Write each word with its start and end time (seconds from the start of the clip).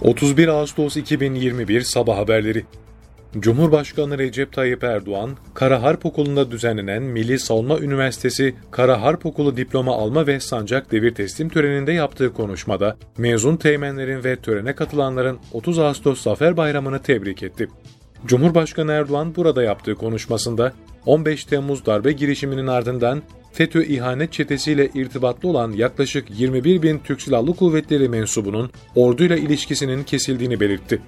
31 0.00 0.48
Ağustos 0.48 0.96
2021 0.96 1.80
Sabah 1.80 2.16
Haberleri 2.16 2.64
Cumhurbaşkanı 3.38 4.18
Recep 4.18 4.52
Tayyip 4.52 4.84
Erdoğan, 4.84 5.30
Kara 5.54 5.82
Harp 5.82 6.06
Okulu'nda 6.06 6.50
düzenlenen 6.50 7.02
Milli 7.02 7.38
Savunma 7.38 7.78
Üniversitesi 7.78 8.54
Kara 8.70 9.02
Harp 9.02 9.26
Okulu 9.26 9.56
diploma 9.56 9.96
alma 9.96 10.26
ve 10.26 10.40
sancak 10.40 10.92
devir 10.92 11.14
teslim 11.14 11.48
töreninde 11.48 11.92
yaptığı 11.92 12.32
konuşmada 12.32 12.96
mezun 13.16 13.56
teğmenlerin 13.56 14.24
ve 14.24 14.36
törene 14.36 14.74
katılanların 14.74 15.38
30 15.52 15.78
Ağustos 15.78 16.22
Zafer 16.22 16.56
Bayramı'nı 16.56 17.02
tebrik 17.02 17.42
etti. 17.42 17.68
Cumhurbaşkanı 18.26 18.92
Erdoğan 18.92 19.36
burada 19.36 19.62
yaptığı 19.62 19.94
konuşmasında 19.94 20.72
15 21.08 21.44
Temmuz 21.44 21.86
darbe 21.86 22.12
girişiminin 22.12 22.66
ardından 22.66 23.22
FETÖ 23.52 23.84
ihanet 23.84 24.32
çetesiyle 24.32 24.90
irtibatlı 24.94 25.48
olan 25.48 25.72
yaklaşık 25.72 26.40
21 26.40 26.82
bin 26.82 26.98
Türk 26.98 27.22
Silahlı 27.22 27.56
Kuvvetleri 27.56 28.08
mensubunun 28.08 28.70
orduyla 28.94 29.36
ilişkisinin 29.36 30.04
kesildiğini 30.04 30.60
belirtti. 30.60 31.02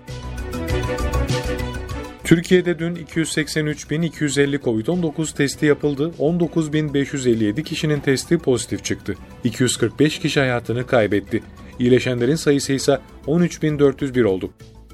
Türkiye'de 2.25 2.79
dün 2.79 2.97
283.250 2.97 4.59
COVID-19 4.59 5.37
testi 5.37 5.67
yapıldı. 5.67 6.13
19.557 6.19 7.63
kişinin 7.63 8.01
testi 8.01 8.39
pozitif 8.39 8.85
çıktı. 8.85 9.15
245 9.45 10.19
kişi 10.19 10.41
hayatını 10.41 10.87
kaybetti. 10.87 11.43
İyileşenlerin 11.79 12.37
sayısı 12.37 12.73
ise 12.73 12.99
13.401 13.27 14.25
oldu. 14.25 14.51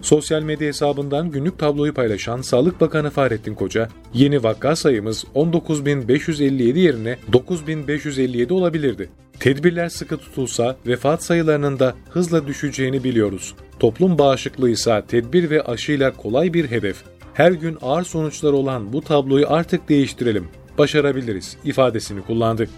Sosyal 0.06 0.42
medya 0.42 0.68
hesabından 0.68 1.30
günlük 1.30 1.58
tabloyu 1.58 1.94
paylaşan 1.94 2.40
Sağlık 2.40 2.80
Bakanı 2.80 3.10
Fahrettin 3.10 3.54
Koca, 3.54 3.88
yeni 4.14 4.42
vaka 4.42 4.76
sayımız 4.76 5.24
19.557 5.34 6.78
yerine 6.78 7.18
9.557 7.32 8.52
olabilirdi. 8.52 9.08
Tedbirler 9.40 9.88
sıkı 9.88 10.16
tutulsa 10.16 10.76
vefat 10.86 11.22
sayılarının 11.22 11.78
da 11.78 11.94
hızla 12.10 12.46
düşeceğini 12.46 13.04
biliyoruz. 13.04 13.54
Toplum 13.78 14.18
bağışıklığı 14.18 14.70
ise 14.70 15.04
tedbir 15.08 15.50
ve 15.50 15.62
aşıyla 15.62 16.12
kolay 16.12 16.54
bir 16.54 16.70
hedef. 16.70 16.96
Her 17.34 17.52
gün 17.52 17.78
ağır 17.82 18.04
sonuçlar 18.04 18.52
olan 18.52 18.92
bu 18.92 19.02
tabloyu 19.02 19.46
artık 19.48 19.88
değiştirelim. 19.88 20.48
Başarabiliriz 20.78 21.56
ifadesini 21.64 22.22
kullandı. 22.22 22.68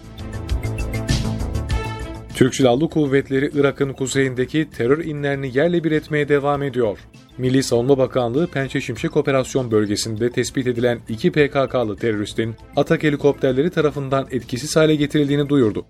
Türk 2.39 2.55
Silahlı 2.55 2.89
Kuvvetleri 2.89 3.51
Irak'ın 3.53 3.93
kuzeyindeki 3.93 4.69
terör 4.77 5.03
inlerini 5.03 5.57
yerle 5.57 5.83
bir 5.83 5.91
etmeye 5.91 6.29
devam 6.29 6.63
ediyor. 6.63 6.99
Milli 7.37 7.63
Savunma 7.63 7.97
Bakanlığı 7.97 8.47
Pençe 8.47 8.81
Şimşek 8.81 9.17
Operasyon 9.17 9.71
Bölgesi'nde 9.71 10.31
tespit 10.31 10.67
edilen 10.67 10.99
iki 11.09 11.31
PKK'lı 11.31 11.95
teröristin 11.95 12.55
Atak 12.75 13.03
helikopterleri 13.03 13.69
tarafından 13.69 14.27
etkisiz 14.31 14.75
hale 14.75 14.95
getirildiğini 14.95 15.49
duyurdu. 15.49 15.85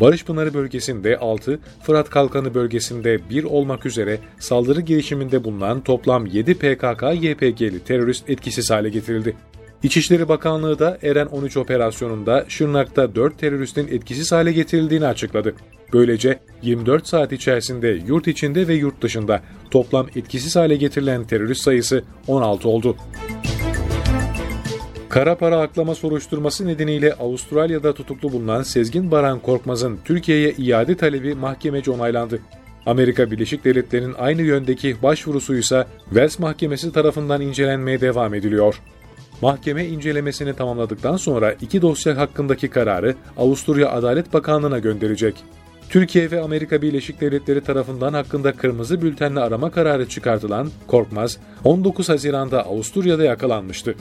Barış 0.00 0.24
Pınarı 0.24 0.54
bölgesinde 0.54 1.16
6, 1.18 1.60
Fırat 1.82 2.10
Kalkanı 2.10 2.54
bölgesinde 2.54 3.30
1 3.30 3.44
olmak 3.44 3.86
üzere 3.86 4.18
saldırı 4.38 4.80
girişiminde 4.80 5.44
bulunan 5.44 5.80
toplam 5.80 6.26
7 6.26 6.52
PKK-YPG'li 6.52 7.80
terörist 7.80 8.30
etkisiz 8.30 8.70
hale 8.70 8.88
getirildi. 8.88 9.36
İçişleri 9.82 10.28
Bakanlığı 10.28 10.78
da 10.78 10.98
Eren 11.02 11.26
13 11.26 11.56
operasyonunda 11.56 12.44
Şırnak'ta 12.48 13.14
4 13.14 13.38
teröristin 13.38 13.88
etkisiz 13.88 14.32
hale 14.32 14.52
getirildiğini 14.52 15.06
açıkladı. 15.06 15.54
Böylece 15.92 16.38
24 16.62 17.06
saat 17.06 17.32
içerisinde 17.32 17.88
yurt 18.06 18.28
içinde 18.28 18.68
ve 18.68 18.74
yurt 18.74 19.02
dışında 19.02 19.42
toplam 19.70 20.06
etkisiz 20.16 20.56
hale 20.56 20.76
getirilen 20.76 21.24
terörist 21.24 21.62
sayısı 21.62 22.04
16 22.26 22.68
oldu. 22.68 22.96
Kara 25.08 25.38
para 25.38 25.60
aklama 25.60 25.94
soruşturması 25.94 26.66
nedeniyle 26.66 27.14
Avustralya'da 27.14 27.94
tutuklu 27.94 28.32
bulunan 28.32 28.62
Sezgin 28.62 29.10
Baran 29.10 29.40
Korkmaz'ın 29.40 29.98
Türkiye'ye 30.04 30.52
iade 30.58 30.96
talebi 30.96 31.34
mahkemece 31.34 31.90
onaylandı. 31.90 32.40
Amerika 32.86 33.30
Birleşik 33.30 33.64
Devletleri'nin 33.64 34.14
aynı 34.18 34.42
yöndeki 34.42 35.02
başvurusu 35.02 35.54
ise 35.54 35.86
Wells 36.04 36.38
Mahkemesi 36.38 36.92
tarafından 36.92 37.40
incelenmeye 37.40 38.00
devam 38.00 38.34
ediliyor. 38.34 38.80
Mahkeme 39.42 39.86
incelemesini 39.86 40.56
tamamladıktan 40.56 41.16
sonra 41.16 41.52
iki 41.52 41.82
dosya 41.82 42.16
hakkındaki 42.16 42.68
kararı 42.68 43.14
Avusturya 43.36 43.90
Adalet 43.90 44.32
Bakanlığı'na 44.32 44.78
gönderecek. 44.78 45.34
Türkiye 45.88 46.30
ve 46.30 46.40
Amerika 46.40 46.82
Birleşik 46.82 47.20
Devletleri 47.20 47.60
tarafından 47.60 48.12
hakkında 48.12 48.52
kırmızı 48.52 49.02
bültenle 49.02 49.40
arama 49.40 49.70
kararı 49.70 50.08
çıkartılan 50.08 50.70
Korkmaz, 50.86 51.38
19 51.64 52.08
Haziran'da 52.08 52.66
Avusturya'da 52.66 53.24
yakalanmıştı. 53.24 53.94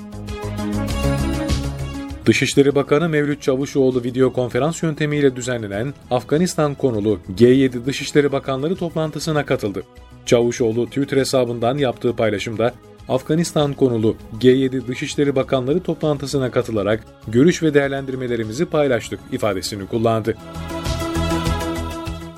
Dışişleri 2.25 2.75
Bakanı 2.75 3.09
Mevlüt 3.09 3.41
Çavuşoğlu 3.41 4.03
video 4.03 4.33
konferans 4.33 4.83
yöntemiyle 4.83 5.35
düzenlenen 5.35 5.93
Afganistan 6.11 6.75
konulu 6.75 7.19
G7 7.37 7.85
Dışişleri 7.85 8.31
Bakanları 8.31 8.75
toplantısına 8.75 9.45
katıldı. 9.45 9.83
Çavuşoğlu 10.25 10.85
Twitter 10.85 11.17
hesabından 11.17 11.77
yaptığı 11.77 12.15
paylaşımda 12.15 12.73
Afganistan 13.11 13.73
konulu 13.73 14.15
G7 14.39 14.87
Dışişleri 14.87 15.35
Bakanları 15.35 15.83
toplantısına 15.83 16.51
katılarak 16.51 17.03
görüş 17.27 17.63
ve 17.63 17.73
değerlendirmelerimizi 17.73 18.65
paylaştık 18.65 19.19
ifadesini 19.31 19.87
kullandı. 19.87 20.35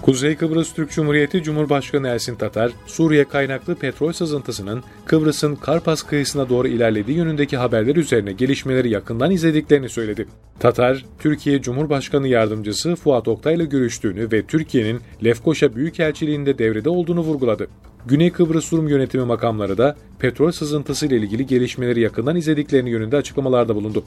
Kuzey 0.01 0.35
Kıbrıs 0.35 0.73
Türk 0.73 0.91
Cumhuriyeti 0.91 1.43
Cumhurbaşkanı 1.43 2.07
Ersin 2.07 2.35
Tatar, 2.35 2.71
Suriye 2.87 3.23
kaynaklı 3.23 3.75
petrol 3.75 4.11
sızıntısının 4.11 4.83
Kıbrıs'ın 5.05 5.55
Karpas 5.55 6.03
kıyısına 6.03 6.49
doğru 6.49 6.67
ilerlediği 6.67 7.17
yönündeki 7.17 7.57
haberler 7.57 7.95
üzerine 7.95 8.31
gelişmeleri 8.31 8.89
yakından 8.89 9.31
izlediklerini 9.31 9.89
söyledi. 9.89 10.27
Tatar, 10.59 11.05
Türkiye 11.19 11.61
Cumhurbaşkanı 11.61 12.27
Yardımcısı 12.27 12.95
Fuat 12.95 13.27
Oktay 13.27 13.55
ile 13.55 13.65
görüştüğünü 13.65 14.31
ve 14.31 14.45
Türkiye'nin 14.45 15.01
Lefkoşa 15.23 15.75
Büyükelçiliğinde 15.75 16.57
devrede 16.57 16.89
olduğunu 16.89 17.21
vurguladı. 17.21 17.67
Güney 18.05 18.31
Kıbrıs 18.31 18.73
Rum 18.73 18.87
Yönetimi 18.87 19.23
makamları 19.25 19.77
da 19.77 19.95
petrol 20.19 20.51
sızıntısı 20.51 21.05
ile 21.05 21.17
ilgili 21.17 21.45
gelişmeleri 21.45 22.01
yakından 22.01 22.35
izlediklerini 22.35 22.89
yönünde 22.89 23.17
açıklamalarda 23.17 23.75
bulundu. 23.75 24.03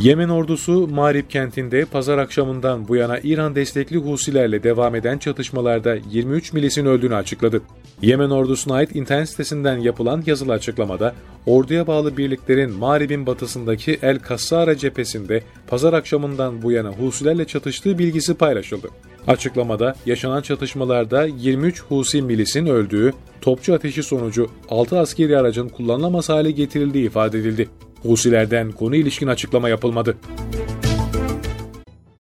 Yemen 0.00 0.28
ordusu 0.28 0.88
Marib 0.88 1.28
kentinde 1.28 1.84
pazar 1.84 2.18
akşamından 2.18 2.88
bu 2.88 2.96
yana 2.96 3.18
İran 3.18 3.54
destekli 3.54 3.96
Husilerle 3.96 4.62
devam 4.62 4.94
eden 4.94 5.18
çatışmalarda 5.18 5.96
23 6.10 6.52
milisin 6.52 6.86
öldüğünü 6.86 7.14
açıkladı. 7.14 7.62
Yemen 8.02 8.30
ordusuna 8.30 8.74
ait 8.74 8.96
internet 8.96 9.28
sitesinden 9.28 9.78
yapılan 9.78 10.22
yazılı 10.26 10.52
açıklamada 10.52 11.14
orduya 11.46 11.86
bağlı 11.86 12.16
birliklerin 12.16 12.70
Marib'in 12.70 13.26
batısındaki 13.26 13.98
El 14.02 14.18
Kassara 14.18 14.76
cephesinde 14.76 15.42
pazar 15.66 15.92
akşamından 15.92 16.62
bu 16.62 16.72
yana 16.72 16.88
Husilerle 16.88 17.44
çatıştığı 17.44 17.98
bilgisi 17.98 18.34
paylaşıldı. 18.34 18.88
Açıklamada 19.26 19.94
yaşanan 20.06 20.42
çatışmalarda 20.42 21.24
23 21.26 21.82
Husi 21.82 22.22
milisin 22.22 22.66
öldüğü, 22.66 23.12
topçu 23.40 23.74
ateşi 23.74 24.02
sonucu 24.02 24.50
6 24.68 24.98
askeri 24.98 25.38
aracın 25.38 25.68
kullanılamaz 25.68 26.28
hale 26.28 26.50
getirildiği 26.50 27.06
ifade 27.06 27.38
edildi. 27.38 27.68
Husilerden 28.02 28.72
konu 28.72 28.96
ilişkin 28.96 29.26
açıklama 29.26 29.68
yapılmadı. 29.68 30.16